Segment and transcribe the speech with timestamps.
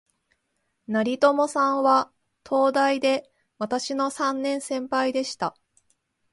[0.87, 2.11] 成友さんは、
[2.43, 5.55] 東大で私の三年先輩でした